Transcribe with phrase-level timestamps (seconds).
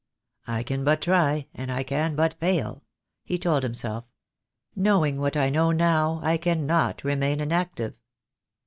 [0.47, 2.83] "I can but try, and I can but fail,"
[3.23, 4.03] he told himself.
[4.75, 7.93] "Knowing what I know now, I cannot remain inactive."